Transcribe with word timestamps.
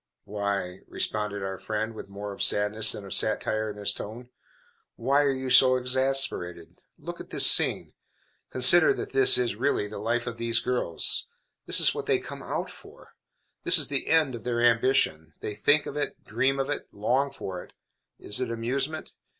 "Why," 0.23 0.79
responded 0.87 1.43
our 1.43 1.59
friend 1.59 1.93
with 1.93 2.09
more 2.09 2.33
of 2.33 2.41
sadness 2.41 2.93
than 2.93 3.05
of 3.05 3.13
satire 3.13 3.69
in 3.69 3.77
his 3.77 3.93
tone, 3.93 4.29
"why 4.95 5.21
are 5.21 5.31
you 5.31 5.51
so 5.51 5.75
exasperated? 5.75 6.79
Look 6.97 7.19
at 7.21 7.29
this 7.29 7.45
scene! 7.45 7.93
Consider 8.49 8.95
that 8.95 9.11
this 9.11 9.37
is, 9.37 9.55
really, 9.55 9.85
the 9.87 9.99
life 9.99 10.25
of 10.25 10.37
these 10.37 10.59
girls. 10.59 11.27
This 11.67 11.79
is 11.79 11.93
what 11.93 12.07
they 12.07 12.17
'come 12.17 12.41
out' 12.41 12.71
for. 12.71 13.13
This 13.63 13.77
is 13.77 13.89
the 13.89 14.07
end 14.07 14.33
of 14.33 14.43
their 14.43 14.59
ambition. 14.61 15.35
They 15.39 15.53
think 15.53 15.85
of 15.85 15.95
it, 15.95 16.23
dream 16.23 16.59
of 16.59 16.71
it, 16.71 16.87
long 16.91 17.29
for 17.31 17.63
it. 17.63 17.73
Is 18.17 18.41
it 18.41 18.49
amusement? 18.49 19.13